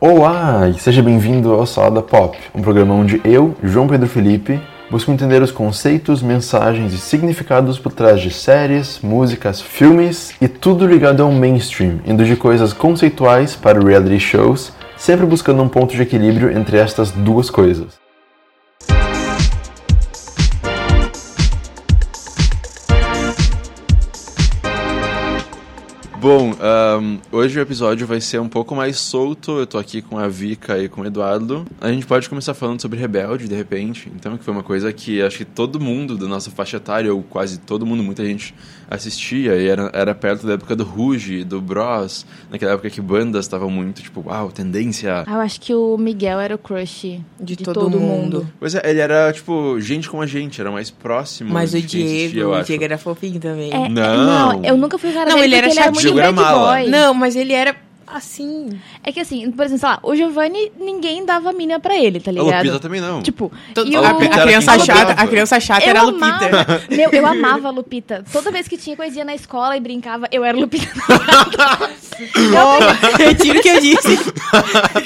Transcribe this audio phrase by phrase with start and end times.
[0.00, 5.10] Olá e seja bem-vindo ao Salada Pop, um programa onde eu, João Pedro Felipe, busco
[5.10, 11.24] entender os conceitos, mensagens e significados por trás de séries, músicas, filmes e tudo ligado
[11.24, 16.56] ao mainstream, indo de coisas conceituais para reality shows, sempre buscando um ponto de equilíbrio
[16.56, 18.07] entre estas duas coisas.
[26.28, 26.52] Bom,
[27.00, 29.60] um, hoje o episódio vai ser um pouco mais solto.
[29.60, 31.64] Eu tô aqui com a Vika e com o Eduardo.
[31.80, 34.12] A gente pode começar falando sobre Rebelde, de repente.
[34.14, 37.22] Então, que foi uma coisa que acho que todo mundo da nossa faixa etária, ou
[37.22, 38.54] quase todo mundo, muita gente
[38.90, 39.56] assistia.
[39.56, 42.26] E era, era perto da época do Ruge, do Bros.
[42.50, 45.24] Naquela época que bandas estavam muito, tipo, uau, tendência.
[45.26, 48.40] Ah, eu acho que o Miguel era o crush De, de, todo, todo, mundo.
[48.40, 48.52] mundo.
[48.60, 51.50] Pois é, ele era, tipo, gente como a gente, era mais próximo.
[51.54, 52.62] Mas o Diego, eu o.
[52.62, 53.72] Diego era fofinho também.
[53.72, 54.26] É, Não.
[54.26, 54.62] não.
[54.62, 56.72] eu nunca fui cara Não, dele ele era porque ele era mala.
[56.80, 56.88] boy.
[56.90, 58.80] Não, mas ele era assim.
[59.04, 62.30] É que assim, por exemplo, sei lá, o Giovanni, ninguém dava mina pra ele, tá
[62.30, 62.56] A ligado?
[62.64, 63.22] Lupita também não.
[63.22, 63.52] Tipo,
[63.86, 66.82] e a, o- a criança chata, a criança chata eu era a amava, Lupita.
[66.96, 68.24] meu, eu amava a Lupita.
[68.32, 70.86] Toda vez que tinha coisinha na escola e brincava, eu era Lupita.
[73.18, 74.08] Retiro o que eu disse.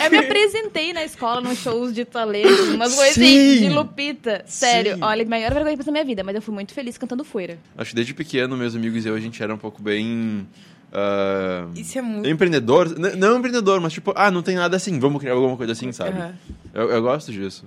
[0.04, 3.50] eu me apresentei na escola, nos shows de talento, umas coisas Sim.
[3.56, 4.44] assim, de Lupita.
[4.46, 5.02] Sério, Sim.
[5.02, 7.58] olha, a maior vergonha eu na minha vida, mas eu fui muito feliz cantando Fuera.
[7.76, 10.46] Acho que desde pequeno, meus amigos e eu, a gente era um pouco bem.
[10.92, 12.28] Ah, Isso é muito.
[12.28, 15.90] Empreendedor, não empreendedor, mas tipo, ah, não tem nada assim, vamos criar alguma coisa assim,
[15.92, 16.18] sabe?
[16.18, 16.34] Aham.
[16.74, 17.64] Eu, eu gosto disso.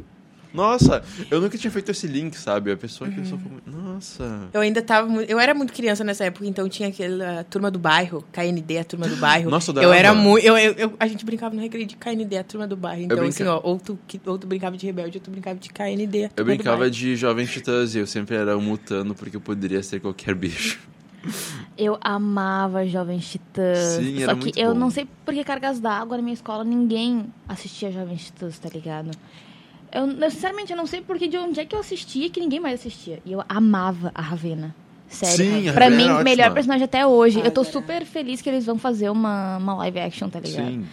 [0.53, 2.71] Nossa, eu nunca tinha feito esse link, sabe?
[2.71, 3.13] A pessoa Uhum.
[3.13, 4.47] que pensou, nossa.
[4.53, 5.11] Eu ainda tava.
[5.23, 9.05] Eu era muito criança nessa época, então tinha aquela turma do bairro, KND, a turma
[9.09, 9.49] do bairro.
[9.49, 10.45] Nossa, eu eu era muito.
[10.45, 13.01] Eu, eu, eu- a gente brincava no recreio de KND, a turma do bairro.
[13.01, 16.29] Então, assim, ó, ou tu, ou tu brincava de rebelde, ou tu brincava de KND.
[16.37, 19.99] Eu brincava de Jovem Titãs e eu sempre era um mutano porque eu poderia ser
[19.99, 20.79] qualquer bicho.
[21.77, 23.77] Eu amava Jovens Titãs.
[23.77, 24.79] Sim, Só era que muito eu bom.
[24.79, 29.11] não sei por que cargas d'água na minha escola ninguém assistia Jovens Titãs, tá ligado?
[29.91, 32.59] Eu, eu, sinceramente, eu não sei porque de onde é que eu assistia que ninguém
[32.59, 33.19] mais assistia.
[33.25, 34.75] E eu amava a Ravena.
[35.07, 35.35] Sério.
[35.37, 36.23] Sim, a pra Ravena mim, era ótima.
[36.23, 37.39] melhor personagem até hoje.
[37.41, 40.65] Ah, eu tô super feliz que eles vão fazer uma, uma live action, tá ligado?
[40.67, 40.85] Sim.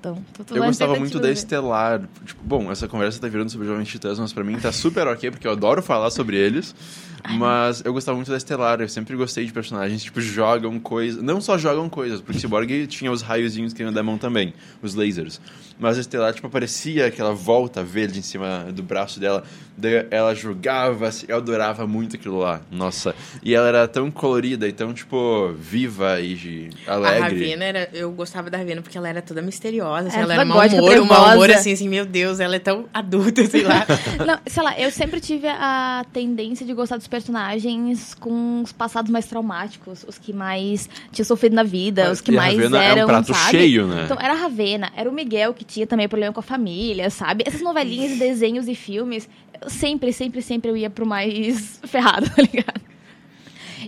[0.00, 1.30] Então, tô, tô Eu gostava muito de da.
[1.30, 2.00] Estelar.
[2.24, 5.30] Tipo, bom, essa conversa tá virando sobre Jovem Titãs, mas pra mim tá super ok,
[5.30, 6.74] porque eu adoro falar sobre eles.
[7.28, 11.22] Mas eu gostava muito da Estelar, eu sempre gostei de personagens, tipo, jogam coisas.
[11.22, 14.94] Não só jogam coisas, porque Cyborg tinha os raiozinhos que iam da mão também, os
[14.94, 15.40] lasers.
[15.78, 19.44] Mas a Estelar, tipo, aparecia aquela volta verde em cima do braço dela.
[19.76, 22.60] Daí ela jogava, assim, eu adorava muito aquilo lá.
[22.70, 23.14] Nossa.
[23.42, 27.20] E ela era tão colorida e tão, tipo, viva e A alegre.
[27.20, 27.90] Ravena era.
[27.94, 29.89] Eu gostava da Ravena porque ela era toda misteriosa.
[29.94, 32.58] Assim, É, ela era mau humor, um mau humor assim, assim, meu Deus, ela é
[32.58, 33.86] tão adulta, sei lá.
[34.26, 39.10] Não, sei lá, eu sempre tive a tendência de gostar dos personagens com os passados
[39.10, 42.82] mais traumáticos, os que mais tinham sofrido na vida, os que E a mais Ravena
[42.82, 43.50] eram, é um prato sabe?
[43.50, 44.02] cheio, né?
[44.04, 47.44] Então, era a Ravena, era o Miguel que tinha também problema com a família, sabe?
[47.46, 49.28] Essas novelinhas, desenhos e filmes,
[49.62, 52.89] eu sempre, sempre, sempre eu ia pro mais ferrado, tá ligado?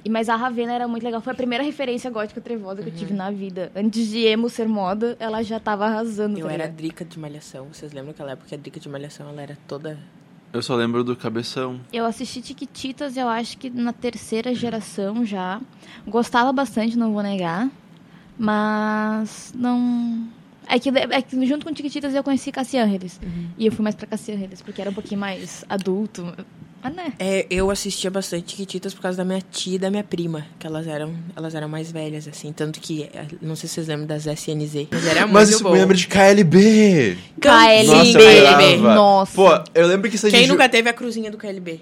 [0.04, 1.20] E, mas a Ravena era muito legal.
[1.20, 2.98] Foi a primeira referência gótica trevosa que eu Uhum.
[2.98, 3.70] tive na vida.
[3.74, 6.38] Antes de emo ser moda, ela já tava arrasando.
[6.38, 6.68] Eu tá era a?
[6.68, 7.68] Drica de Malhação.
[7.72, 9.98] Vocês lembram aquela época que a Drica de Malhação ela era toda.
[10.52, 11.80] Eu só lembro do Cabeção.
[11.92, 15.60] Eu assisti Tiquititas, eu acho que na terceira geração já.
[16.06, 17.70] Gostava bastante, não vou negar.
[18.38, 20.26] Mas não.
[20.68, 23.20] É que, é que junto com Tiquititas eu conheci Cassian Reles.
[23.58, 26.34] E eu fui mais pra Cassian Reles, porque era um pouquinho mais adulto.
[26.82, 27.12] Mas né?
[27.18, 30.66] É, eu assistia bastante Tiquititas por causa da minha tia e da minha prima, que
[30.66, 32.52] elas eram, elas eram mais velhas, assim.
[32.52, 35.62] Tanto que, eh, não sei se vocês lembram das SNZ, mas era Mas muito isso
[35.62, 35.72] bom.
[35.72, 37.16] me lembra de KLB.
[37.40, 37.86] KLB.
[37.86, 38.80] Nossa, eu.
[38.82, 39.34] Nossa.
[39.34, 41.80] Pô, eu lembro que Sandy Quem Ju- nunca teve a cruzinha do KLB?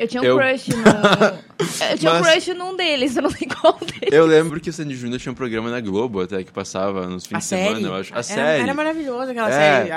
[0.00, 0.76] Eu tinha um Eu- crush no.
[1.92, 4.10] Eu tinha um Mas- crush num deles, eu não sei qual deles.
[4.10, 7.26] Eu lembro que o Sandy Júnior tinha um programa na Globo até que passava nos
[7.26, 7.84] fins A de semana, série?
[7.84, 8.12] eu acho.
[8.12, 8.62] A Era- série.
[8.62, 9.52] Era maravilhosa aquela É.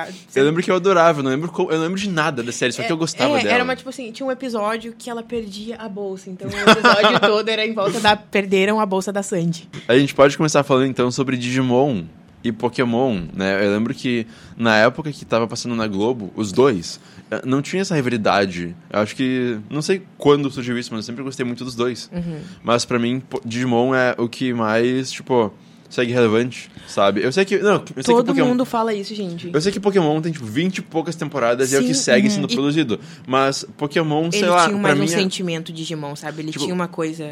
[0.06, 0.16] série.
[0.36, 2.74] Eu lembro que eu adorava, eu não lembro, eu não lembro de nada da série,
[2.74, 3.56] só que eu gostava é, dela.
[3.56, 6.30] Era uma, tipo assim, tinha um episódio que ela perdia a bolsa.
[6.30, 8.18] Então o episódio todo era em volta da.
[8.18, 9.70] Perderam a bolsa da Sandy.
[9.88, 12.04] A gente pode começar falando então sobre Digimon
[12.44, 13.66] e Pokémon, né?
[13.66, 17.00] Eu lembro que na época que tava passando na Globo, os dois,
[17.32, 18.76] eh, não tinha essa rivalidade.
[18.92, 19.58] Eu acho que.
[19.70, 22.10] Não sei quando surgiu isso, mas eu sempre gostei muito dos dois.
[22.14, 22.40] Uhum.
[22.64, 25.54] Mas pra mim, Digimon é o que mais, tipo,
[25.90, 27.22] segue relevante, sabe?
[27.24, 27.60] Eu sei que.
[27.60, 28.48] Não, eu sei que Todo Pokémon.
[28.48, 29.50] mundo fala isso, gente.
[29.54, 32.02] Eu sei que Pokémon tem, tipo, 20 e poucas temporadas e é o que Sim,
[32.02, 32.34] segue uhum.
[32.34, 33.00] sendo E- produzido.
[33.28, 35.06] Mas Pokémon, sei Ele lá, tinha pra mais um mim.
[35.06, 36.42] é- sentimento Digimon, sabe?
[36.42, 37.24] Ele Tipo, tinha uma coisa.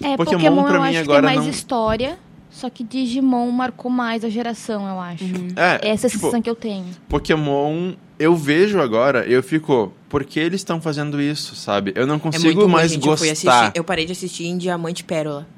[0.00, 2.18] É, Pokémon, Pokémon, pra eu mim, acho agora que tem mais não- história.
[2.54, 5.24] Só que Digimon marcou mais a geração, eu acho.
[5.56, 6.86] É, É essa a tipo, sensação que eu tenho.
[7.08, 11.92] Pokémon, eu vejo agora, eu fico, por que eles estão fazendo isso, sabe?
[11.96, 12.92] Eu não É consigo ruim, mais.
[12.92, 13.32] Eu, fui gostar.
[13.32, 15.48] assistir, eu parei de assistir em Diamante Pérola.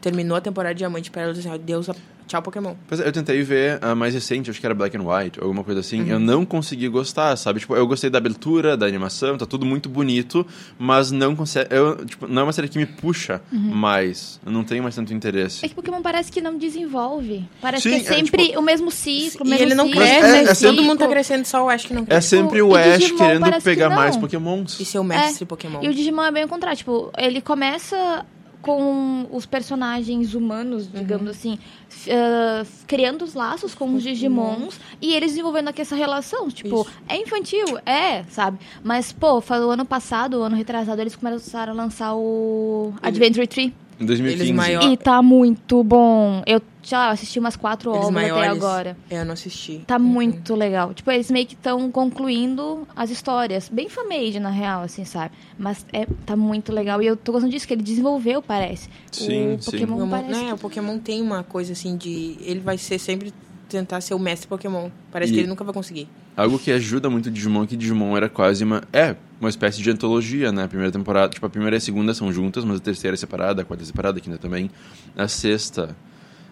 [0.00, 1.88] Terminou a temporada de Diamante e Pérola, assim, Deus,
[2.26, 2.74] Tchau, Pokémon.
[2.88, 5.44] Pois é, eu tentei ver a mais recente, acho que era Black and White, ou
[5.44, 6.08] alguma coisa assim.
[6.10, 7.60] Eu não consegui gostar, sabe?
[7.60, 10.44] Tipo, eu gostei da abertura, da animação, tá tudo muito bonito,
[10.78, 11.72] mas não consegue.
[11.74, 14.40] Eu, tipo, não é uma série que me puxa mais.
[14.44, 15.64] Eu não tenho mais tanto interesse.
[15.64, 17.44] É que Pokémon parece que não desenvolve.
[17.60, 19.86] Parece Sim, que é é, sempre tipo- o mesmo ciclo, o E mesmo ele não
[19.86, 20.00] ciclo.
[20.00, 20.42] cresce, é- né?
[20.42, 22.28] é sempre- Todo mundo tá crescendo, só o Ash que não É cresce.
[22.30, 23.96] sempre Tipo, o e Ash Digimon querendo que pegar não.
[23.96, 24.80] mais Pokémons.
[24.80, 25.80] E ser o mestre Pokémon.
[25.82, 26.76] E o Digimon é bem o contrário.
[26.76, 28.24] Tipo, ele começa
[28.66, 31.56] com os personagens humanos, digamos assim,
[31.88, 36.48] f- ah, criando os laços com os Digimons e eles desenvolvendo aqui essa relação.
[36.50, 36.90] Tipo, Isso.
[37.08, 37.78] é infantil?
[37.86, 38.58] É, sabe?
[38.82, 43.46] Mas, pô, foi o ano passado, o ano retrasado, eles começaram a lançar o Adventure
[43.46, 43.72] Tree.
[44.00, 44.42] Em 2015.
[44.50, 46.42] Eles maior- E tá muito bom.
[46.44, 48.56] Eu já assisti umas quatro Eles obras até maiores.
[48.62, 48.96] agora.
[49.10, 49.82] Eu não assisti.
[49.86, 50.02] Tá Uhum.
[50.04, 50.94] muito legal.
[50.94, 53.68] Tipo, eles meio que estão concluindo as histórias.
[53.68, 55.32] Bem família, na real, assim, sabe?
[55.58, 57.02] Mas é, tá muito legal.
[57.02, 58.88] E eu tô gostando disso, que ele desenvolveu, parece.
[59.10, 59.70] Sim, o sim.
[59.70, 60.30] Pokémon Pokémon, parece.
[60.30, 62.36] né, que- o Pokémon tem uma coisa assim de.
[62.40, 63.32] Ele vai ser sempre
[63.68, 64.88] tentar ser o mestre Pokémon.
[65.10, 66.08] Parece E- que ele nunca vai conseguir.
[66.36, 68.82] Algo que ajuda muito o Digimon é que Digimon era quase uma.
[68.92, 70.64] É, uma espécie de antologia, né?
[70.64, 71.30] A primeira temporada.
[71.32, 73.82] Tipo, a primeira e a segunda são juntas, mas a terceira é separada, a quarta
[73.82, 74.70] é separada, a quinta também.
[75.16, 75.96] A sexta.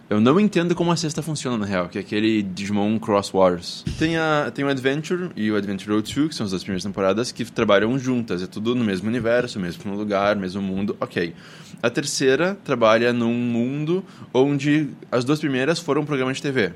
[0.08, 3.84] Eu não entendo como a sexta funciona, na real, que é aquele Digimon Cross Wars.
[3.98, 6.84] Tem, a, tem o Adventure e o Adventure Road 2, que são as duas primeiras
[6.84, 8.42] temporadas, que trabalham juntas.
[8.42, 10.94] É tudo no mesmo universo, mesmo lugar, mesmo mundo.
[11.00, 11.34] Ok.
[11.82, 16.72] A terceira trabalha num mundo onde as duas primeiras foram um programa de TV.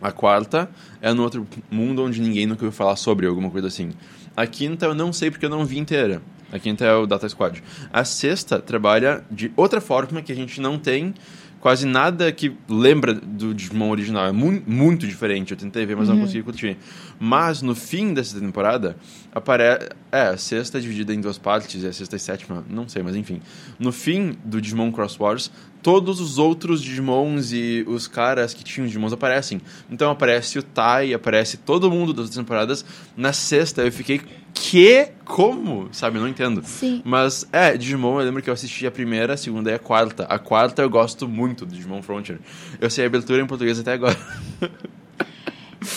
[0.00, 3.92] A quarta é no outro mundo onde ninguém nunca ouviu falar sobre, alguma coisa assim.
[4.34, 6.22] A quinta eu não sei porque eu não vi inteira.
[6.50, 7.62] A quinta é o Data Squad.
[7.92, 11.14] A sexta trabalha de outra forma que a gente não tem
[11.62, 14.26] quase nada que lembra do Digimon original.
[14.26, 15.52] É mu muito diferente.
[15.52, 16.76] Eu tentei ver, mas não consegui curtir.
[17.20, 18.96] Mas no fim dessa temporada,
[19.32, 19.90] aparece.
[20.10, 23.02] É, a sexta é dividida em duas partes, e a sexta e sétima, não sei,
[23.02, 23.40] mas enfim.
[23.78, 25.52] No fim do Digimon Cross Wars,
[25.82, 29.60] todos os outros Digimons e os caras que tinham Digimons aparecem.
[29.90, 32.84] Então aparece o Tai, aparece todo mundo das outras temporadas.
[33.16, 34.20] Na sexta eu fiquei.
[34.54, 35.08] Que?
[35.24, 35.88] Como?
[35.92, 36.62] Sabe, eu não entendo.
[36.64, 37.02] Sim.
[37.04, 40.24] Mas, é, Digimon, eu lembro que eu assisti a primeira, a segunda e a quarta.
[40.24, 42.38] A quarta eu gosto muito do Digimon Frontier.
[42.80, 44.16] Eu sei a abertura em português até agora.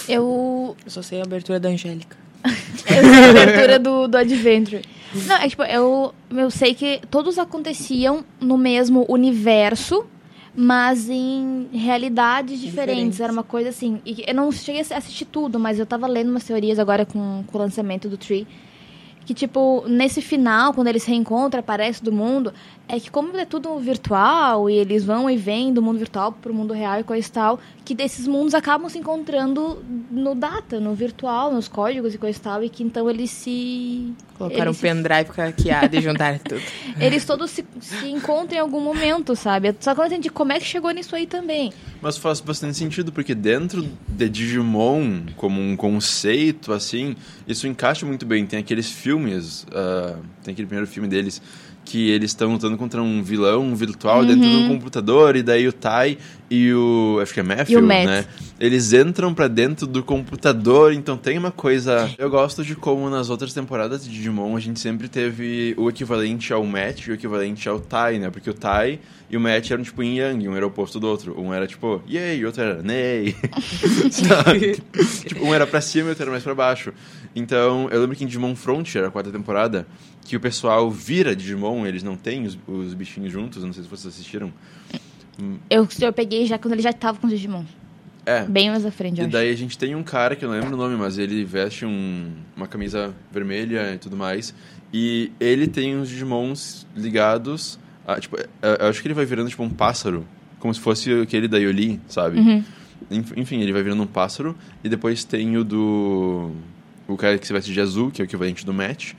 [0.07, 0.75] Eu.
[0.83, 2.17] Eu só sei a abertura da Angélica.
[2.87, 4.83] Eu sei a abertura do, do Adventure.
[5.27, 10.05] Não, é tipo, eu, eu sei que todos aconteciam no mesmo universo,
[10.55, 12.95] mas em realidades diferentes.
[12.95, 13.19] Diferentes.
[13.19, 14.01] Era uma coisa assim.
[14.05, 17.43] E eu não cheguei a assistir tudo, mas eu tava lendo umas teorias agora com,
[17.45, 18.47] com o lançamento do Tree.
[19.25, 22.53] Que, tipo, nesse final, quando eles se reencontram, aparece do mundo,
[22.87, 26.53] é que como é tudo virtual, e eles vão e vêm do mundo virtual pro
[26.53, 30.93] mundo real e coisa e tal, que desses mundos acabam se encontrando no data, no
[30.93, 34.13] virtual, nos códigos e coisa e tal, e que então eles se...
[34.37, 36.61] Colocaram um pendrive hackeado e juntaram tudo.
[36.99, 39.73] eles todos se, se encontram em algum momento, sabe?
[39.79, 41.71] Só que eu entendi como é que chegou nisso aí também.
[42.01, 47.15] Mas faz bastante sentido, porque dentro de Digimon, como um conceito, assim,
[47.47, 48.45] isso encaixa muito bem.
[48.45, 51.41] Tem aqueles filmes, ah, tem aquele primeiro filme deles,
[51.85, 55.71] que eles estão lutando contra um vilão virtual dentro de um computador, e daí o
[55.71, 56.17] Tai
[56.49, 57.19] e o.
[57.21, 58.25] Acho que é Matthew, né?
[58.59, 62.09] Eles entram pra dentro do computador, então tem uma coisa.
[62.17, 66.51] Eu gosto de como nas outras temporadas de Digimon a gente sempre teve o equivalente
[66.51, 68.29] ao Matt e o equivalente ao Tai, né?
[68.31, 68.99] Porque o Tai
[69.29, 71.39] e o Matt eram tipo yin yang, um era oposto do outro.
[71.39, 73.35] Um era tipo yay, o outro era nei.
[74.11, 74.81] Sabe?
[75.27, 76.93] tipo, um era pra cima e o outro era mais pra baixo.
[77.35, 79.85] Então, eu lembro que em Digimon Frontier, a quarta temporada,
[80.23, 83.89] que o pessoal vira Digimon, eles não têm os, os bichinhos juntos, não sei se
[83.89, 84.53] vocês assistiram.
[85.69, 87.63] Eu, eu peguei já quando ele já tava com os Digimon.
[88.25, 89.29] É, Bem mais à frente, E acho.
[89.31, 91.85] daí a gente tem um cara que eu não lembro o nome, mas ele veste
[91.85, 94.53] um- uma camisa vermelha e tudo mais.
[94.93, 97.77] E ele tem os Digimons ligados.
[98.07, 98.47] A, tipo, eu-
[98.79, 100.25] eu acho que ele vai virando tipo um pássaro.
[100.59, 102.39] Como se fosse aquele da Yoli, sabe?
[102.39, 102.63] Uhum.
[103.11, 104.55] Enf- Enfim, ele vai virando um pássaro.
[104.83, 106.51] E depois tem o do.
[107.07, 109.13] O cara que se veste de azul, que é o equivalente do Match.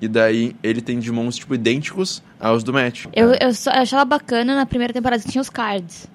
[0.00, 3.06] E daí ele tem Digimons, tipo, idênticos aos do Match.
[3.12, 6.06] Eu, eu, só- eu achava bacana na primeira temporada que tinha os cards.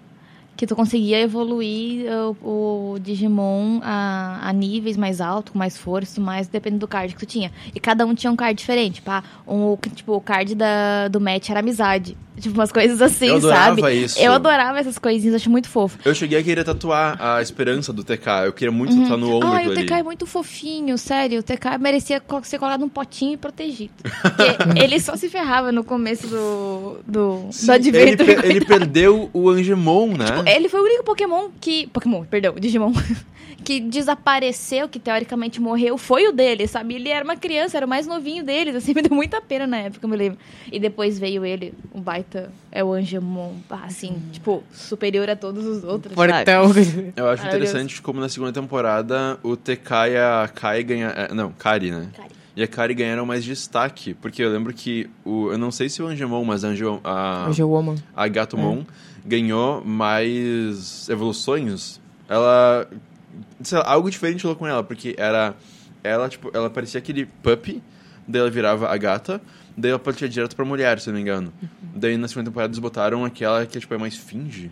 [0.55, 2.05] Que tu conseguia evoluir
[2.41, 7.13] o, o Digimon a, a níveis mais altos, com mais força mais, dependendo do card
[7.13, 7.51] que tu tinha.
[7.73, 9.01] E cada um tinha um card diferente.
[9.01, 9.23] Pá.
[9.47, 12.15] Um, tipo, o card da, do match era amizade.
[12.39, 13.93] Tipo, umas coisas assim, Eu adorava sabe?
[14.03, 14.19] isso.
[14.19, 15.99] Eu adorava essas coisinhas, acho muito fofo.
[16.03, 18.45] Eu cheguei a querer tatuar a esperança do TK.
[18.45, 19.99] Eu queria muito tatuar no ombro Ai, o TK ali.
[19.99, 21.39] é muito fofinho, sério.
[21.39, 23.93] O TK merecia ser colocado num potinho e protegido.
[24.01, 24.43] Porque
[24.83, 28.35] ele só se ferrava no começo do, do, Sim, do ele, Adventure.
[28.35, 30.25] per- ele perdeu o Angemon, né?
[30.55, 31.87] Ele foi o único Pokémon que.
[31.87, 32.93] Pokémon, perdão, Digimon.
[33.63, 36.95] Que desapareceu, que teoricamente morreu, foi o dele, sabe?
[36.95, 39.77] Ele era uma criança, era o mais novinho deles, assim, me deu muita pena na
[39.77, 40.37] época, eu me lembro.
[40.69, 42.51] E depois veio ele, um baita baita.
[42.71, 46.15] É o Angemon, assim, tipo, superior a todos os outros.
[46.15, 46.33] sabe?
[46.33, 47.13] Portão.
[47.15, 51.35] Eu acho interessante como na segunda temporada o TK e a Kai ganharam.
[51.35, 52.09] Não, Kari, né?
[52.15, 52.29] Kari.
[52.55, 55.51] E a Kari ganharam mais destaque, porque eu lembro que o.
[55.51, 58.83] Eu não sei se o Angemon, mas a, a, é a Gatomon
[59.25, 61.99] ganhou mais evoluções.
[62.27, 62.87] Ela.
[63.61, 65.55] Sei lá, algo diferente rolou com ela, porque era.
[66.03, 67.81] Ela, tipo, ela parecia aquele puppy,
[68.27, 69.41] daí ela virava a gata,
[69.77, 71.53] daí ela partia direto pra mulher, se eu não me engano.
[71.95, 74.71] Daí na segunda temporada eles botaram aquela que tipo, é mais finge.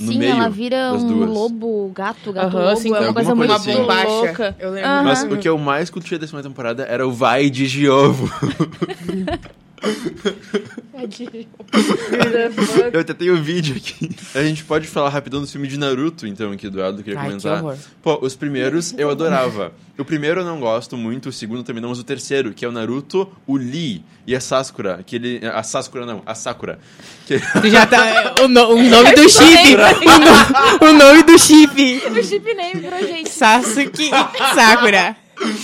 [0.00, 1.28] No Sim, meio ela vira um duas.
[1.30, 2.76] lobo, gato, gato Aham, lobo.
[2.80, 3.74] sim, é uma alguma coisa coisa muito assim.
[3.82, 4.08] bombacha.
[4.08, 4.56] louca.
[4.58, 4.90] Eu lembro.
[5.04, 8.30] Mas o que eu mais curtia da segunda temporada era o vai de Giovo.
[10.94, 14.10] É Eu até tenho um vídeo aqui.
[14.34, 17.24] A gente pode falar rapidão do filme de Naruto, então, que o Eduardo queria Ai,
[17.26, 17.62] que comentar.
[17.64, 17.76] horror.
[18.02, 19.72] Pô, os primeiros eu adorava.
[19.98, 22.68] O primeiro eu não gosto muito, o segundo também não, mas o terceiro, que é
[22.68, 25.40] o Naruto, o Lee e a Sakura, que ele...
[25.46, 26.78] A Sakura não, a Sakura.
[27.26, 27.38] Que...
[27.40, 28.34] Tu já tá.
[28.42, 29.74] O, no- o nome do chip.
[29.74, 32.02] o, no- o nome do chip.
[32.08, 33.28] o chip name pra gente.
[33.30, 34.10] Sasuke
[34.54, 35.16] Sakura.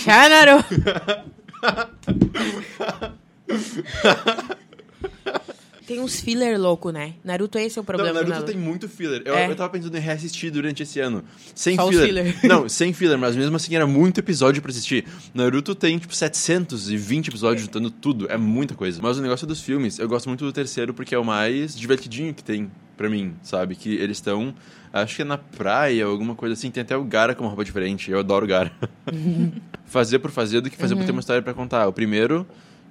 [0.03, 0.63] Shanaro.
[5.85, 7.15] Tem uns filler louco, né?
[7.23, 9.23] Naruto, esse é o Não, problema do Naruto tem muito filler.
[9.25, 9.49] Eu, É.
[9.49, 11.23] eu tava pensando em reassistir durante esse ano.
[11.55, 12.05] Sem Só filler.
[12.35, 12.35] filler.
[12.47, 15.05] Não, sem filler, mas mesmo assim era muito episódio pra assistir.
[15.33, 18.31] Naruto tem, tipo, 720 episódios juntando tudo.
[18.31, 19.01] É muita coisa.
[19.01, 22.35] Mas o negócio dos filmes, eu gosto muito do terceiro porque é o mais divertidinho
[22.35, 23.75] que tem pra mim, sabe?
[23.75, 24.53] Que eles estão,
[24.93, 26.69] acho que é na praia ou alguma coisa assim.
[26.69, 28.11] Tem até o Gara com uma roupa diferente.
[28.11, 28.71] Eu adoro o Gara.
[29.85, 31.87] fazer por fazer do que fazer por ter uma história pra contar.
[31.87, 32.45] O primeiro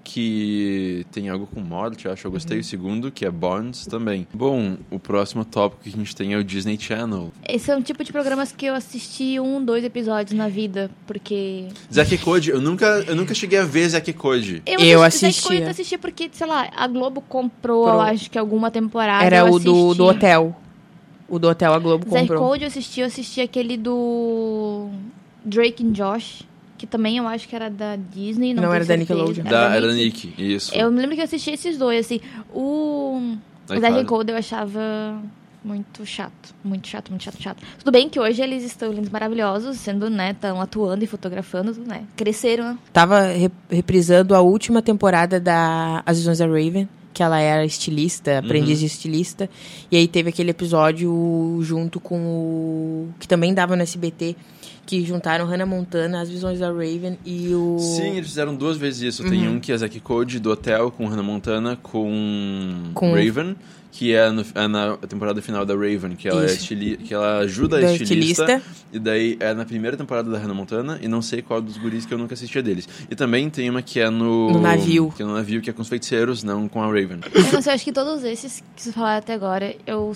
[0.09, 2.27] que tem algo com morte, eu acho.
[2.27, 2.59] Eu gostei.
[2.61, 4.27] O segundo, que é Bonds, também.
[4.33, 7.31] Bom, o próximo tópico que a gente tem é o Disney Channel.
[7.47, 11.67] Esse é um tipo de programas que eu assisti um, dois episódios na vida, porque...
[11.93, 14.63] Zack Code, eu nunca, eu nunca cheguei a ver Zack Code.
[14.67, 15.27] Eu assisti.
[15.27, 15.61] assistia.
[15.61, 19.25] Eu assisti porque, sei lá, a Globo comprou, Pro- eu acho que alguma temporada.
[19.25, 20.57] Era eu o do, do hotel.
[21.29, 22.49] O do hotel a Globo Zack comprou.
[22.49, 24.89] Code eu assisti, eu assisti aquele do
[25.45, 26.48] Drake and Josh,
[26.79, 28.55] que também eu acho que era da Disney.
[28.55, 28.97] Não, Não, era da.
[28.97, 29.45] Nickelodeon.
[29.45, 30.75] Da, era da Nick, isso.
[30.75, 32.21] Eu me lembro que eu assisti esses dois, assim.
[32.55, 33.37] O
[33.69, 34.05] Zack fala.
[34.05, 35.21] Code eu achava
[35.65, 36.55] muito chato.
[36.65, 37.63] Muito chato, muito chato, chato.
[37.79, 42.05] Tudo bem que hoje eles estão lindos, maravilhosos, sendo, né, estão atuando e fotografando, né?
[42.17, 42.79] Cresceram, né?
[42.93, 48.39] Tava re- reprisando a última temporada da As Visões da Raven, que ela era estilista,
[48.39, 49.51] aprendiz de estilista.
[49.91, 53.09] E aí teve aquele episódio junto com o.
[53.19, 54.37] que também dava no SBT,
[54.89, 57.77] que juntaram Hannah Montana, As Visões da Raven e o.
[57.79, 59.23] Sim, eles fizeram duas vezes isso.
[59.29, 59.57] Tem Uhum.
[59.57, 63.55] um que é Zack Code do Hotel com Hannah Montana com, Com- Raven,
[63.93, 67.39] que é, no- é na temporada final da Raven, que ela, é estili, que ela
[67.41, 68.63] ajuda a Da estilista, estilista.
[68.91, 72.07] E daí é na primeira temporada da Hannah Montana, e não sei qual dos guris
[72.07, 72.89] que eu nunca assistia deles.
[73.11, 74.53] E também tem uma que é no.
[74.53, 75.13] No navio.
[75.15, 77.21] Que é no navio, que é com os feiticeiros, não com a Raven.
[77.35, 80.15] Eu não sei, eu acho que todos esses que você falaram até agora, eu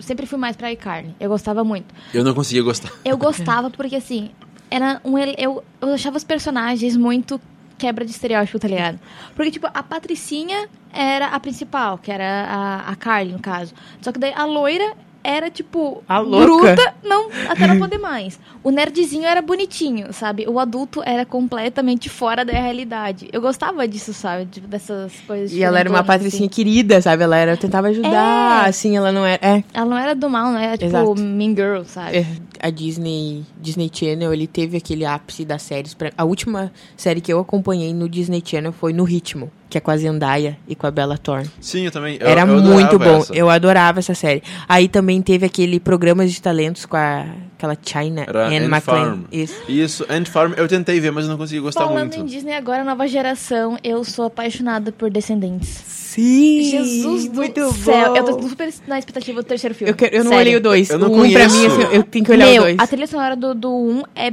[0.00, 1.14] sempre fui mais pra iCarly.
[1.20, 1.94] Eu gostava muito.
[2.12, 2.90] Eu não conseguia gostar.
[3.04, 4.30] Eu gostava porque, assim,
[4.70, 5.18] era um...
[5.18, 7.40] Eu, eu achava os personagens muito
[7.78, 9.00] quebra de estereótipo, tá ligado?
[9.34, 13.72] Porque, tipo, a Patricinha era a principal, que era a, a Carly, no caso.
[14.02, 16.44] Só que daí a loira era, tipo, A louca.
[16.74, 18.38] bruta, não, até não poder mais.
[18.62, 20.46] O nerdzinho era bonitinho, sabe?
[20.48, 23.28] O adulto era completamente fora da realidade.
[23.32, 24.46] Eu gostava disso, sabe?
[24.46, 26.48] Tipo, dessas coisas E ela era uma patricinha assim.
[26.48, 27.22] querida, sabe?
[27.22, 28.68] Ela era, tentava ajudar, É.
[28.68, 29.40] assim, ela não era.
[29.46, 30.64] É, Ela não era do mal, né?
[30.66, 31.14] Era, tipo, Exato.
[31.16, 32.18] Mean Girl, sabe?
[32.18, 32.26] É,
[32.60, 35.94] a Disney, Disney Channel, ele teve aquele ápice das séries.
[35.94, 39.80] Pra, a última série que eu acompanhei no Disney Channel foi No Ritmo, que é
[39.80, 41.48] com a Zendaya e com a Bella Thorne.
[41.60, 42.18] Sim, eu também.
[42.20, 43.18] Eu, Era eu muito bom.
[43.18, 43.32] essa.
[43.32, 44.42] Eu adorava essa série.
[44.68, 47.24] Aí também teve aquele Programas de Talentos com a,
[47.56, 48.80] aquela China Era Anne.
[48.80, 49.20] Farm.
[49.30, 49.54] Isso.
[49.68, 52.18] Isso, Ant Farm, eu tentei ver, mas não consegui gostar Falando muito.
[52.20, 55.68] em Disney agora, nova geração, eu sou apaixonada por Descendentes.
[55.68, 56.62] Sim!
[56.64, 58.08] Jesus do muito céu.
[58.10, 58.16] bom.
[58.16, 59.92] Eu tô super na expectativa do terceiro filme.
[59.92, 60.44] Eu, quero- eu não Sério.
[60.44, 60.90] olhei o dois.
[60.90, 61.56] Eu não o um pra conheço.
[61.56, 62.76] mim, assim, eu tenho que olhar Meu, o dois.
[62.80, 64.32] a trilha sonora do 1 do um é,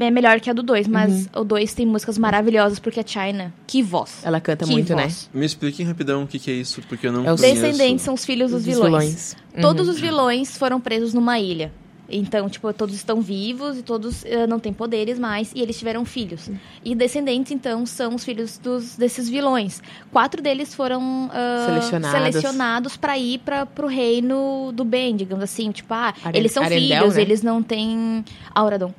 [0.00, 1.42] é melhor que a do 2, mas Uhum.
[1.42, 4.20] o 2 tem músicas maravilhosas, porque a China, que voz.
[4.24, 5.02] Ela canta que muito, né?
[5.04, 5.28] voz.
[5.34, 7.60] Me expliquem rapidão o que, que é isso, porque eu não É o conheço.
[7.62, 8.92] Descendentes são os filhos dos Dos vilões.
[8.92, 9.36] vilões.
[9.54, 9.60] Uhum.
[9.62, 11.72] Todos os vilões foram presos numa ilha.
[12.08, 16.04] Então, tipo, todos estão vivos e todos eh, não têm poderes mais e eles tiveram
[16.04, 16.50] filhos.
[16.84, 19.82] E descendentes, então, são os filhos dos, desses vilões.
[20.12, 22.10] Quatro deles foram ah, Selecionados.
[22.32, 25.70] selecionados para ir para pro reino do bem, digamos assim.
[25.72, 27.22] Tipo, ah, eles são Arendelle, filhos, né?
[27.22, 28.24] eles não têm...
[28.54, 28.92] Auradon.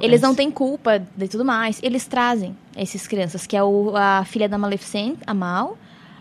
[0.00, 0.26] Eles É.
[0.26, 1.80] não têm culpa de tudo mais.
[1.82, 5.76] Eles trazem esses crianças, que é o, a filha da Maleficent, a Mal,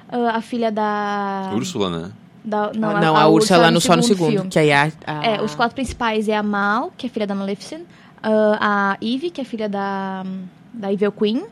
[0.09, 1.51] ah, a filha da...
[1.55, 2.11] Úrsula, né?
[2.43, 4.31] Da Não, não a, Úrsula lá no só no segundo.
[4.31, 4.49] filme.
[4.49, 7.35] Que aí a, a- É, os quatro principais é a Mal, que é filha da
[7.35, 7.81] Maleficent,
[8.23, 10.23] ah, a Eve, que é filha da
[10.73, 11.43] da Evil Queen.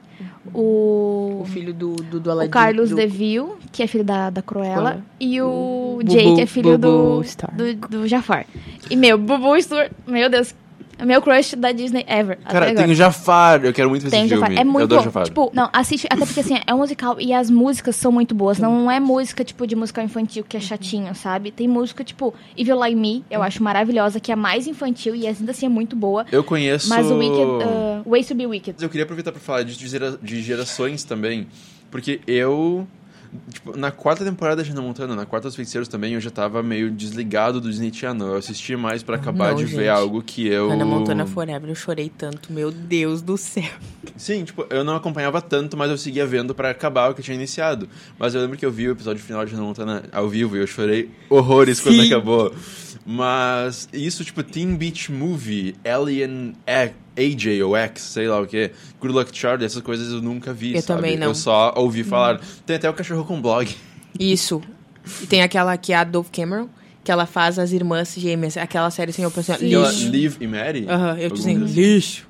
[0.54, 2.50] O, O filho do, do, do o Aladdin.
[2.52, 2.96] Carlos do...
[2.96, 5.04] DeVille, que é filho da, da Cruella.
[5.20, 7.54] E o Bubu- Jay, que é filho Bubu do, Star.
[7.56, 8.46] do, do Jafar.
[8.90, 10.54] E, meu, Bubu Stewart, meu Deus,
[11.00, 12.38] é meu crush da Disney ever.
[12.44, 12.84] até Cara, agora.
[12.84, 14.48] tem o Jafar, eu quero muito ver Tem esse Jafar.
[14.50, 14.62] filme.
[14.62, 15.06] É eu muito adoro bom.
[15.06, 15.24] Jafar.
[15.24, 18.60] Tipo, não, assiste, até porque assim, é um musical e as músicas são muito boas.
[18.60, 21.52] Não é música, tipo, de musical infantil que é chatinho, sabe?
[21.52, 25.52] Tem música, tipo, Evil Like Me, eu acho maravilhosa, que é mais infantil e ainda
[25.52, 26.26] assim é muito boa.
[26.32, 26.90] eu conheço...
[26.90, 28.82] Mas o Wicked, uh, Ways to Be Wicked.
[28.82, 29.78] Eu queria aproveitar pra falar de,
[30.22, 31.48] de gerações também,
[31.90, 32.88] porque eu.
[33.52, 36.64] Tipo, na quarta temporada de Hannah Montana, na quarta dos feiticeiros também, eu já tava
[36.64, 38.28] meio desligado do Disney Channel.
[38.28, 39.76] Eu assisti mais pra acabar Não, de gente.
[39.76, 40.70] ver algo que eu.
[40.70, 43.70] Hannah Montana Forever, eu chorei tanto, meu Deus do céu.
[44.20, 47.24] Sim, tipo, eu não acompanhava tanto, mas eu seguia vendo pra acabar o que eu
[47.24, 47.88] tinha iniciado.
[48.20, 50.60] Mas eu lembro que eu vi o episódio final de Hannah Montana ao vivo e
[50.60, 52.08] eu chorei horrores quando Sim.
[52.08, 52.54] acabou.
[53.06, 58.72] Mas isso, tipo, Teen Beach Movie, Alien X, AJ ou X, sei lá o que,
[59.00, 60.98] Good Luck Charlie, essas coisas eu nunca vi, Eu sabe?
[61.02, 61.28] também não.
[61.28, 62.42] Eu só ouvi falar.
[62.66, 63.74] Tem até o Cachorro com Blog.
[64.20, 64.62] Isso.
[65.24, 66.68] E tem aquela que é a Dove Cameron,
[67.04, 68.58] que ela faz as irmãs gêmeas.
[68.58, 69.58] Aquela série sem oposição.
[69.58, 69.74] Sim.
[69.74, 70.10] Ela, Lixo.
[70.10, 70.86] Liv e Mary?
[70.88, 71.76] Aham, eu dizendo desses?
[71.78, 72.29] lixo.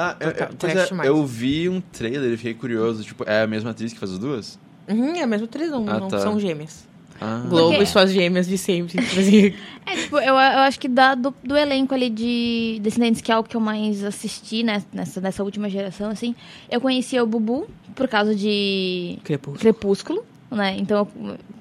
[0.00, 1.08] Ah, eu, eu, pois trash é, demais.
[1.08, 3.02] eu vi um trailer e fiquei curioso.
[3.02, 4.58] Tipo, é a mesma atriz que faz as duas?
[4.88, 6.18] Uhum, é mesmo três, não, Ah, não tá.
[6.20, 6.86] são gêmeas.
[7.20, 7.42] Ah.
[7.48, 8.96] Globo Porque- e suas gêmeas de sempre.
[9.84, 13.36] É, tipo, eu, eu acho que da, do, do elenco ali de Descendentes, que é
[13.38, 16.34] o que eu mais assisti né, nessa, nessa última geração, assim,
[16.70, 19.58] eu conhecia o Bubu por causa de Crepúsculo.
[19.58, 20.76] Crepúsculo, né?
[20.78, 21.08] Então,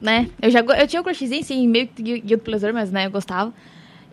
[0.02, 0.30] né?
[0.42, 3.12] Eu já eu tinha um crushzinho, assim, meio que Gui- Guilty Pleasure, mas, né, eu
[3.12, 3.54] gostava.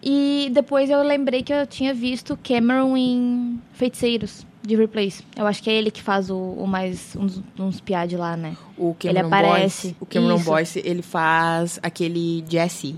[0.06, 5.24] E depois eu lembrei que eu tinha visto Cameron em Feiticeiros, de Replace.
[5.34, 8.54] Eu acho que é ele que faz o, o mais, uns, uns piad lá, né?
[8.76, 9.88] O Cameron aparece.
[9.88, 10.44] Boyce, o Cameron Isso.
[10.44, 12.96] Boyce, ele faz aquele Jesse.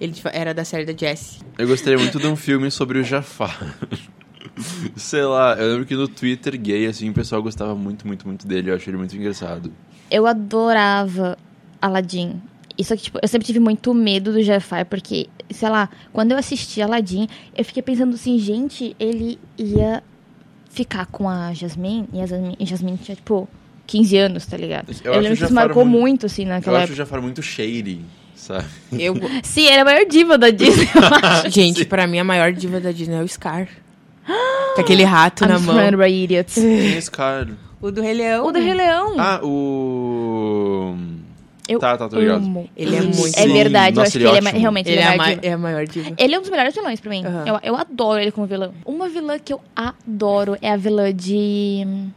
[0.00, 1.40] Ele era da série da Jesse.
[1.58, 3.76] Eu gostaria muito de um filme sobre o Jafar.
[4.96, 8.46] Sei lá, eu lembro que no Twitter gay, assim, o pessoal gostava muito, muito, muito
[8.46, 8.70] dele.
[8.70, 9.70] Eu achei ele muito engraçado.
[10.10, 11.36] Eu adorava
[11.82, 12.40] Aladdin.
[12.76, 16.38] Isso que, tipo, eu sempre tive muito medo do Jafar, porque, sei lá, quando eu
[16.38, 20.02] assisti Aladdin, eu fiquei pensando assim, gente, ele ia
[20.70, 23.48] ficar com a Jasmine, e a Jasmine, e Jasmine tinha, tipo,
[23.86, 24.90] 15 anos, tá ligado?
[24.90, 26.94] Eu Eu, acho lembro o que isso marcou muito- muito, assim, Eu naquela acho o
[26.94, 26.96] época.
[26.96, 28.00] Jafar muito shady,
[28.34, 28.64] sabe?
[28.92, 31.50] Eu, Sim, ele é a maior diva da Disney, eu acho.
[31.50, 33.68] gente, pra mim a maior diva da Disney é o Scar.
[34.74, 35.74] Com aquele rato na I'm mão.
[35.76, 36.54] surrounded by idiots.
[36.54, 37.46] Quem é?
[37.80, 38.46] O do Rei Leão.
[38.46, 39.14] O do Rei Leão.
[39.18, 40.63] Ah, o...
[41.68, 42.36] eu tá, tá, tô ligado.
[42.44, 42.68] amo.
[42.76, 44.90] Ele é muito É verdade, eu Nossa, acho que ele é ele é ma- realmente
[44.90, 46.12] Ele é é a, ma- é a maior diva.
[46.18, 47.24] Ele é um dos melhores vilões pra mim.
[47.24, 47.44] Aham.
[47.46, 48.74] Eu, eu adoro ele como vilão.
[48.84, 51.82] Uma vilã que eu adoro é a vilã de.
[51.86, 52.10] hum,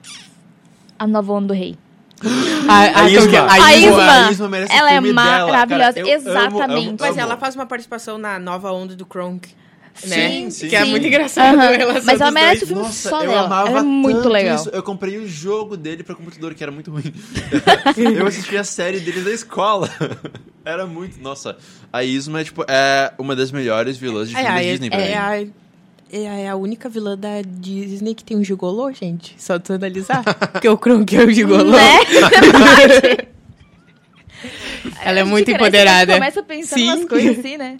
[1.00, 1.76] A Nova Onda do Rei.
[2.68, 3.40] A, A Isma.
[3.40, 3.90] a A Isma.
[3.92, 4.28] Isma.
[4.28, 6.00] A Isma merece o Ela é filme dela, maravilhosa.
[6.00, 6.88] Eu amo, exatamente.
[6.90, 7.20] amo, Mas amo.
[7.22, 9.50] ela faz uma participação na nova onda do Kronk.
[10.06, 10.30] Né?
[10.30, 10.68] Sim, sim.
[10.70, 10.92] Que é sim.
[10.92, 12.64] muito engraçado a relação Mas ela merece dois.
[12.64, 13.46] o filme Nossa, só eu dela.
[13.46, 14.56] amava Ela é muito tanto legal.
[14.56, 14.70] isso.
[14.70, 17.12] Eu comprei o jogo dele pra computador, que era muito ruim.
[18.16, 19.90] eu assisti a série dele da escola.
[20.64, 21.18] Era muito...
[21.22, 21.56] Nossa,
[21.94, 25.00] a Isma é, tipo, é uma das melhores vilãs de É, filme é, Disney pra
[25.00, 25.14] é, mim.
[26.12, 29.34] a, é, é a única vilã da Disney que tem um gigolô, gente.
[29.38, 30.24] Só tu analisar.
[30.52, 31.72] Porque o Kronk é o gigolô.
[31.72, 32.00] Né?
[35.04, 36.12] Ela é A gente muito empoderada.
[36.12, 36.84] A gente começa a pensar Sim.
[36.92, 37.80] umas coisas assim, né?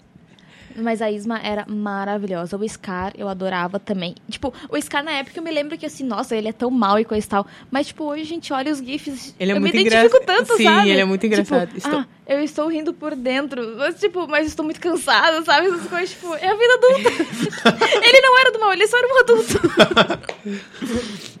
[0.80, 2.56] Mas a Isma era maravilhosa.
[2.56, 4.14] O Scar eu adorava também.
[4.28, 6.98] Tipo, o Scar na época eu me lembro que assim, nossa, ele é tão mal
[6.98, 7.46] e coisa e tal.
[7.70, 9.34] Mas, tipo, hoje a gente olha os GIFs.
[9.38, 10.90] Ele é eu muito me identifico engra- tanto, Sim, sabe?
[10.90, 11.66] ele é muito engraçado.
[11.66, 13.74] Tipo, Estou- ah, eu estou rindo por dentro.
[13.78, 15.68] Mas, tipo, mas estou muito cansada, sabe?
[15.68, 17.78] Essas coisas, tipo, é a vida adulta.
[18.04, 19.60] ele não era do mal, ele só era um adulto.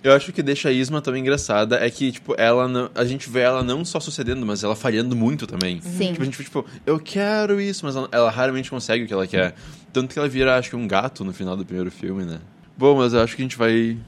[0.02, 3.28] Eu acho que deixa a Isma tão engraçada é que, tipo, ela não, a gente
[3.28, 5.80] vê ela não só sucedendo, mas ela falhando muito também.
[5.82, 6.12] Sim.
[6.12, 9.12] Tipo, a gente vê, tipo, eu quero isso, mas ela, ela raramente consegue o que
[9.12, 9.54] ela quer.
[9.92, 12.38] Tanto que ela vira, acho que, um gato no final do primeiro filme, né?
[12.76, 13.98] Bom, mas eu acho que a gente vai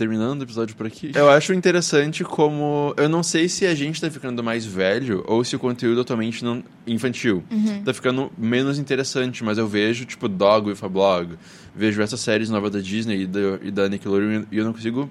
[0.00, 1.12] terminando o episódio por aqui.
[1.14, 2.94] Eu acho interessante como.
[2.96, 6.42] Eu não sei se a gente tá ficando mais velho ou se o conteúdo atualmente
[6.44, 6.62] não.
[6.86, 7.44] infantil.
[7.84, 11.34] Tá ficando menos interessante, mas eu vejo, tipo, Dog with a Blog.
[11.74, 15.08] Vejo essas séries novas da Disney e da, e da Nickelodeon e eu não consigo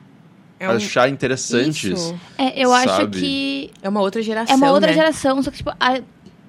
[0.59, 1.83] É um- achar interessantes.
[1.99, 2.19] Isso.
[2.37, 3.19] É, eu acho Sabe?
[3.19, 4.93] que É uma outra geração, É uma outra né?
[4.93, 6.01] geração, só que, tipo, a-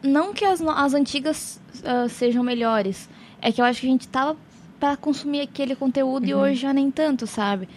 [0.02, 3.08] não que as, no- as antigas ah, sejam melhores.
[3.42, 4.36] É que eu acho que a gente tava
[4.80, 7.68] pra consumir aquele conteúdo e hoje já nem tanto, sabe?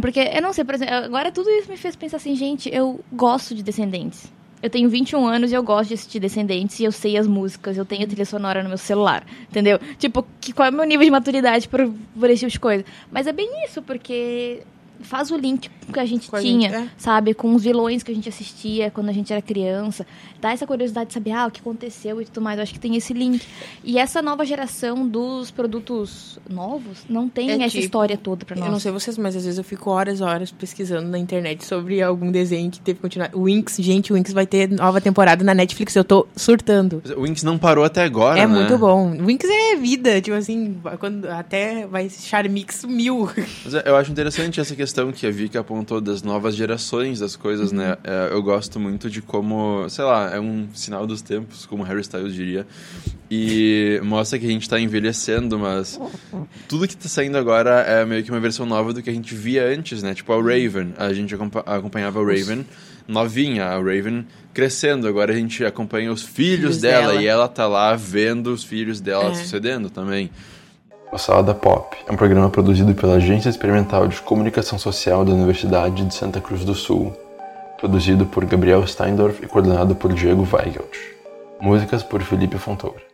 [0.00, 3.00] Porque, eu não sei, por exemplo, agora tudo isso me fez pensar assim, gente, eu
[3.12, 4.30] gosto de Descendentes.
[4.62, 7.78] Eu tenho 21 anos e eu gosto de assistir Descendentes e eu sei as músicas,
[7.78, 9.78] eu tenho a trilha sonora no meu celular, entendeu?
[9.98, 12.84] Tipo, que, qual é o meu nível de maturidade por, por esse tipo de coisa?
[13.10, 14.62] Mas é bem isso, porque
[15.02, 16.88] faz o link que a gente Com a tinha, gente, é.
[16.96, 17.34] sabe?
[17.34, 20.06] Com os vilões que a gente assistia quando a gente era criança.
[20.40, 22.58] Dá essa curiosidade de saber ah, o que aconteceu e tudo mais.
[22.58, 23.44] Eu acho que tem esse link.
[23.82, 28.56] E essa nova geração dos produtos novos não tem É essa tipo- história toda pra
[28.56, 28.66] nós.
[28.66, 31.64] Eu não sei vocês, mas às vezes eu fico horas e horas pesquisando na internet
[31.64, 33.30] sobre algum desenho que teve que continuar.
[33.34, 37.02] O Winx, gente, o Winx vai ter nova temporada na Netflix, eu tô surtando.
[37.16, 38.54] O Winx não parou até agora, é né?
[38.54, 39.10] muito bom.
[39.16, 43.28] O Winx é vida, tipo assim, quando até vai Charmix mil.
[43.64, 47.36] Mas é, eu acho interessante essa questão que a Vika apontou das novas gerações das
[47.36, 47.96] coisas, né?
[48.04, 52.00] É, eu gosto muito de como, sei lá, é um sinal dos tempos, como Harry
[52.00, 52.66] Styles diria.
[53.30, 56.00] E mostra que a gente tá envelhecendo, mas
[56.68, 59.34] tudo que tá saindo agora é meio que uma versão nova do que a gente
[59.34, 60.14] via antes, né?
[60.14, 60.94] Tipo a Raven.
[60.96, 62.66] A gente acompa- acompanhava a Raven
[63.06, 65.06] novinha, a Raven crescendo.
[65.06, 67.22] Agora a gente acompanha os filhos, Filhos dela, dela.
[67.22, 69.34] e ela tá lá vendo os filhos dela É.
[69.34, 70.30] sucedendo também.
[71.12, 76.04] O Salada Pop é um programa produzido pela Agência Experimental de Comunicação Social da Universidade
[76.04, 77.12] de Santa Cruz do Sul.
[77.78, 80.96] Produzido por Gabriel Steindorf e coordenado por Diego Weigelt.
[81.60, 83.09] Músicas por Felipe Fontoura.